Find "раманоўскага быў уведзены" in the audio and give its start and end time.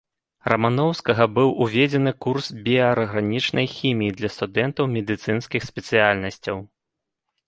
0.51-2.13